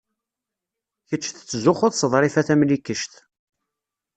[1.07, 3.13] Kecc tettzuxxuḍ s Ḍrifa Tamlikect.